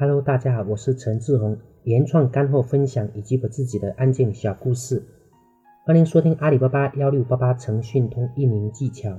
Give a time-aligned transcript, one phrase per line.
[0.00, 5.02] Hello，大家好，我是陈志宏，原创干货分享以及我自己的案件小故事，
[5.84, 9.18] 欢迎收听阿里巴巴幺六八八诚讯通运营技巧。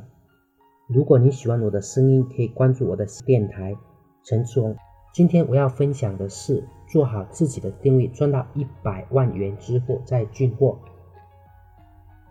[0.87, 3.75] 如果你喜欢我的声音，可以关注我的电台
[4.23, 4.73] 陈志宏。
[5.13, 10.79] 今天我要分享的是做好自己的定位，赚到一百万元之后再进货。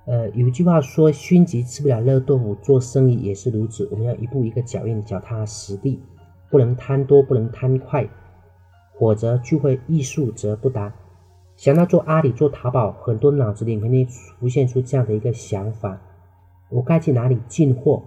[0.06, 6.00] 呃，有句话说，熏鸡吃不了热豆腐，做生意也是如此，我们要一步一个脚印，脚踏实地，
[6.48, 8.08] 不能贪多，不能贪快。
[8.98, 10.92] 否则就会欲速则不达。
[11.56, 16.00] 想到做阿里、做淘宝，很多脑子里肯定浮现出这样的一个想法：
[16.70, 18.02] 我该去哪里进货？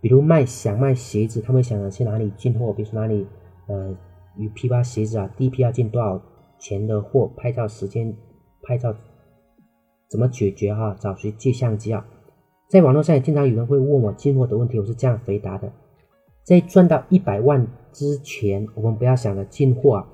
[0.00, 2.72] 比如卖想卖鞋子，他们想着去哪里进货？
[2.72, 3.26] 比如说哪里
[3.66, 3.96] 呃
[4.36, 6.20] 有批发鞋子啊，第一批要进多少
[6.58, 7.30] 钱的货？
[7.36, 8.16] 拍照时间，
[8.62, 8.94] 拍照
[10.08, 10.72] 怎么解决？
[10.74, 12.06] 哈，找谁借相机啊？
[12.70, 15.70] 在网络上也经常有人会问我进货的问题，我是这样回答的：
[16.44, 20.08] 在赚到一百万之前，我们不要想着进货啊。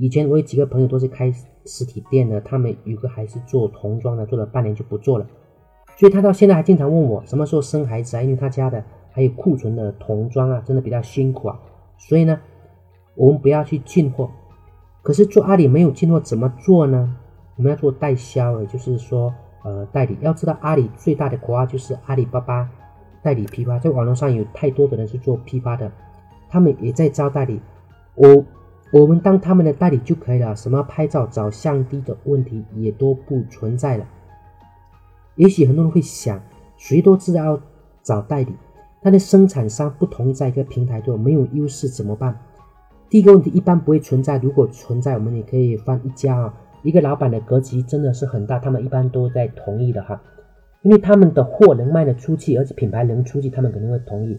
[0.00, 1.32] 以前我有几个朋友都是开
[1.64, 5.26] 实体店的，他们有个还是做童装的，做了半年就不做了。
[5.96, 8.22] 所以他到现在还经常问我什么时候生孩子啊？
[8.22, 11.60] 因为他家的还有库存的童装啊，真的比较辛苦啊。
[11.96, 12.40] 所以呢，
[13.14, 14.28] 我们不要去进货。
[15.00, 17.16] 可是做阿里没有进货怎么做呢？
[17.56, 20.18] 我们要做代销，也就是说，呃，代理。
[20.22, 22.68] 要知道阿里最大的国号就是阿里巴巴
[23.22, 25.88] 代理批发，在网络上有太多的人是做批发的，
[26.50, 27.60] 他们也在招代理。
[28.16, 28.44] 我。
[28.92, 34.06] 我们当他们的代理就可以了，什么拍照找相机的问题也都不存在了。
[35.34, 36.40] 也许很多人会想，
[36.76, 37.60] 谁都知道要
[38.04, 38.52] 找代理，
[39.02, 42.38] 但是生产商不同意在一个平台做，没有优势怎么办？
[43.08, 50.22] 第一个问题一般不会存在，如果存在，我们也可以翻一家啊，一个老板的格局真的是很大，他们一般都在同意的哈，
[50.82, 54.38] 因为他们的货能卖得出去，而且品牌能出去，他们肯定会同意。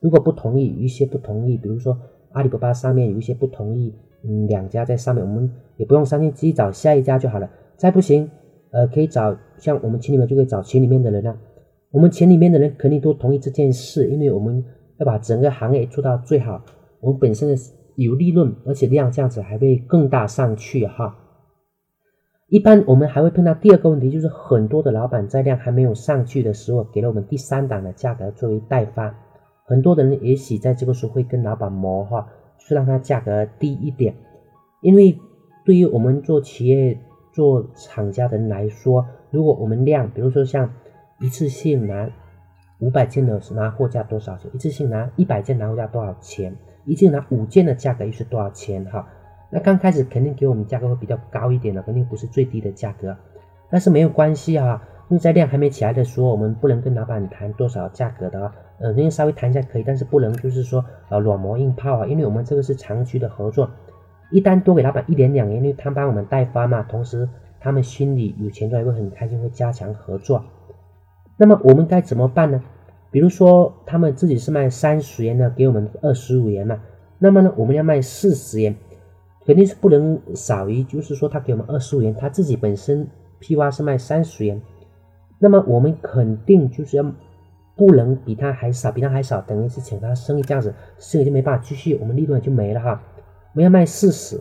[0.00, 1.96] 如果不同意，有一些不同意，比如说。
[2.32, 3.94] 阿里巴巴上面有一些不同意，
[4.24, 7.48] 嗯，两家在上面，我们也不用伤心，直接找下一家就好了。
[7.76, 8.30] 再不行，
[8.70, 11.36] 呃，可以找像我们群里面就可以找群里面的人了。
[11.90, 14.64] 我们群里面的人肯定都同意这件事，因为我们
[14.98, 16.62] 要把整个行业做到最好。
[17.00, 17.56] 我们本身的
[17.96, 21.18] 有利润，而且量这样子还会更大上去哈。
[22.48, 29.14] 一般我们还会碰到第二个问题，就是很多的老板在量还没有上去的时候，给了我们第三档的价格作为代发。
[29.72, 32.28] 很多人也许在这个时候会跟老板磨哈，
[32.58, 34.14] 就是让他价格低一点，
[34.82, 35.18] 因为
[35.64, 36.98] 对于我们做企业
[37.32, 40.70] 做厂家的人来说，如果我们量，比如说像
[41.20, 42.06] 一次性拿
[42.80, 46.54] 五百件的拿货价多少钱，一次性拿一百件拿货价多少钱，
[46.84, 49.08] 一次性拿五件的价格又是多少钱哈？
[49.50, 53.16] 那刚开始肯定给我们价格会比较高一点的，肯定不是最低的价格，
[53.70, 54.82] 但是没有关系啊。
[55.20, 63.70] 在量还没起来的时候，我们不能跟老板谈多少价格的，呃，人家稍微谈一下可以，但是不能就是说呃软磨硬泡啊，因为我们这个是长期的合作，
[64.30, 67.28] 一单多给老板一年两年，因为他帮我们代发嘛，同时
[67.60, 70.44] 他们心里有钱赚，会很开心，会加强合作。
[71.36, 72.62] 那么我们该怎么办呢？
[73.10, 76.80] 比如说他们自己是卖三十元的，给我们二十五元嘛，
[77.18, 78.74] 那么呢我们要卖四十元，
[79.44, 83.06] 肯定是不能少于，就是说他给我们二十五元，他自己本身
[83.38, 84.60] 批发是卖三十元。
[85.38, 87.04] 那么我们肯定就是要
[87.76, 93.02] 不能比他还少，比他还少，等于是抢他生意这样子，生意就没办法继续，我们利润就没了哈。
[93.52, 94.40] 我们要卖四十，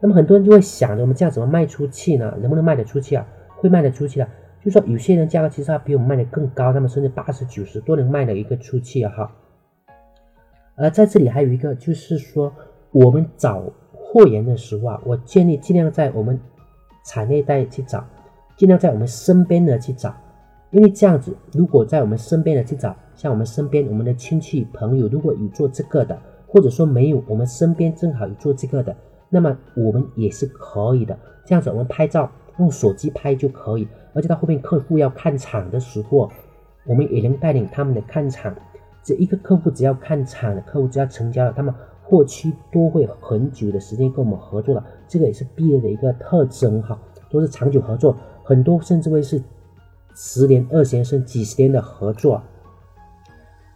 [0.00, 2.34] 那么很多人就会想着我们这样怎么卖出去呢？
[2.40, 3.26] 能不能卖得出去啊？
[3.56, 4.28] 会卖得出去的，
[4.60, 9.30] 就说有些人价格其实他比我们卖的更高，他们甚至八十九十都能卖的一个出去哈。
[10.76, 12.52] 而在这里还有一个就是说，
[12.90, 16.38] 我们找货源的时候啊，我建议尽量在我们
[17.04, 18.04] 产业带去找。
[18.54, 20.14] 尽量在我们身边的去找，
[20.72, 28.96] 因为这样子，如果在我们身边的去找，像我们身边我们的亲戚朋友，如果有做这个的，或者说没有，我们身边正好有做这个的，
[29.28, 31.16] 那么我们也是可以的。
[31.44, 36.30] 这样子，我们拍照用手机拍就可以，而且到后面客户要看场的时候，
[36.86, 38.54] 我们也能带领他们的看场。
[39.02, 44.82] 这一个客户只要看场的客户只要成交了，他们后期都会很久的时间跟我们合作了。
[45.06, 46.98] 这个也是毕业的一个特征哈，
[47.30, 48.16] 都是长久合作。
[48.42, 49.42] 很多甚至会是
[50.14, 52.42] 十年、二十年甚至几十年的合作。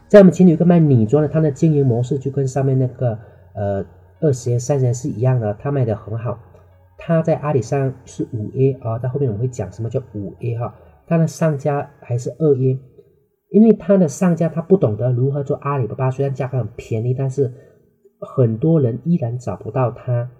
[0.08, 3.18] 在我们群里有个卖女装的，他的经营模式就跟上面那个
[3.54, 3.84] 呃
[4.20, 6.38] 二十年、三十年是一样的，他卖的很好。
[6.96, 10.74] 他在阿里上是五 A 啊，在后面我们会讲什么叫五 A 哈。
[11.06, 12.80] 他的上家还是二 A，
[13.50, 17.52] 因为他的上家他不懂得如何做阿里巴巴，虽然价格很便宜，但是
[18.20, 20.30] 很多人依然找不到他。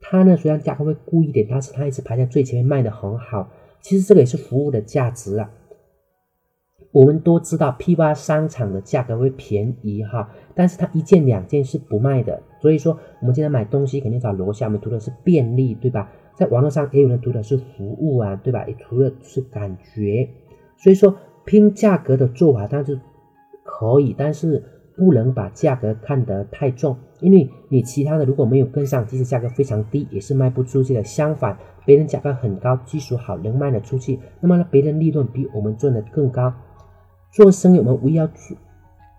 [0.00, 3.48] 他呢虽然价格会贵一点，但是他一直排在最前面，卖的很好。
[3.84, 5.50] 其实这个也是服务的价值啊。
[6.90, 12.42] 我们都知道批发商场的价格会便宜哈，但是它一件两件是不卖的。
[12.62, 16.10] 所以说，我们今天买东西肯定找楼下，我们图的是便利，对吧？
[16.34, 18.64] 在网络上也有人图的是服务啊，对吧？
[18.66, 20.30] 也图的是感觉。
[20.78, 21.14] 所以说，
[21.44, 22.98] 拼价格的做法，但是
[23.64, 24.62] 可以，但是
[24.96, 31.02] 不能把价格看得太重，因为你其他的如果没有跟上，即使价格非常低，也是卖不出去的。
[31.02, 36.52] 相反，别人价格很高，技术好，能卖得出去，那么呢，别人利润比我们赚的更高。
[37.30, 38.56] 做生意，我们唯要最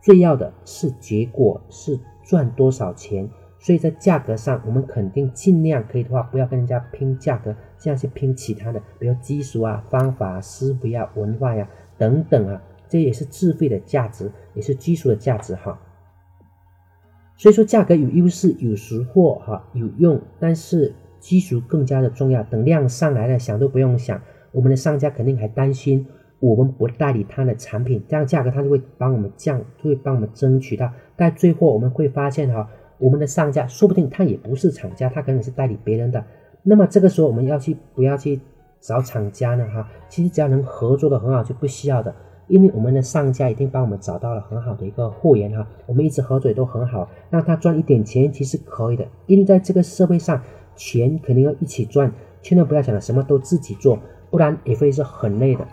[0.02, 3.30] 最要的是结果，是赚多少钱。
[3.58, 11.68] 所以在价格上，我们肯定尽量可以的话，不要跟人家拼价格，这样去拼其他的，比如技术啊、方法啊、师傅呀、文化呀
[11.98, 12.62] 等等啊，
[12.96, 15.78] 这也是智慧的价值，也是技术的价值哈。
[17.36, 22.42] 所以说，价格有优势，有识货哈，有用，但是技术更加的重要。
[22.44, 24.22] 等量上来了，想都不用想，
[24.54, 26.08] 我们的商家肯定还担心。
[26.40, 30.90] 我们不代理他的产品，这样价格他就会帮我们降，就会帮我们争取到。
[31.18, 36.24] 但最后我们会发现哈，我们的上家说不定他也不是厂家，他可能是代理别人的。
[36.64, 38.40] 那么这个时候我们要去不要去
[38.80, 39.68] 找厂家呢？
[39.68, 42.16] 哈，其实只要能合作的很好就不需要的，
[42.48, 49.06] 因为我们的上家已经帮我们找到了很好的一个货源哈，我们一直合作也都很好，让他赚一点钱其实可以的。
[49.26, 50.42] 因为在这个社会上，
[50.76, 52.12] 钱肯定要一起赚，
[52.42, 53.98] 千万不要想着什么都自己做，
[54.30, 55.66] 不然也会是很累的。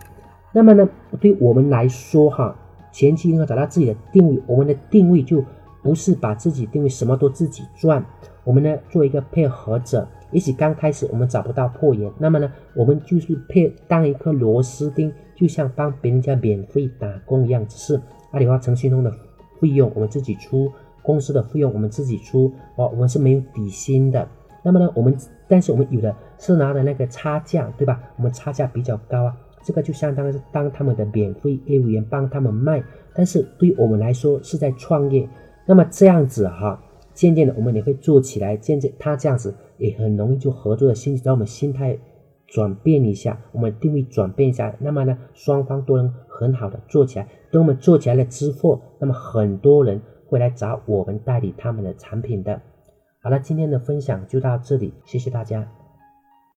[0.52, 0.88] 那么呢，
[1.20, 2.56] 对我们来说哈，
[2.90, 4.42] 前期要找到自己的定位。
[4.46, 5.44] 我们的定位就
[5.82, 8.04] 不是把自己定位什么都自己赚，
[8.44, 10.06] 我们呢做一个配合者。
[10.30, 17.66] 也许刚开始我们找不到货源，那么呢，我们就是配当一颗螺丝钉，就像帮别人家免费打工一样。
[17.66, 18.00] 只是
[18.30, 19.12] 阿里巴巴腾讯通的
[19.60, 20.70] 费用我们自己出，
[21.02, 24.28] 公司的费用我们自己出，哦，我们是没有底薪的。
[24.62, 25.16] 那么呢，我们
[25.48, 28.00] 但是我们有的是拿的那个差价，对吧？
[28.16, 29.36] 我们差价比较高啊。
[29.64, 32.80] 这个就相当于是当他们的免费业务员帮他们卖，
[33.12, 35.28] 但是对于我们来说是在创业。
[35.66, 36.80] 那么这样子哈，
[37.12, 41.98] 渐渐的我们也会做起来，渐渐他这样子也很容易就合作的心，让我们心态
[42.52, 47.26] 转变一下，我们定位转变一下，那么呢双方都能很好的做起来。
[47.50, 52.60] 等我们做起来了之后，那么很多人会来找我们代理他们的产品的。
[53.22, 55.66] 好了，今天的分享就到这里，谢谢大家。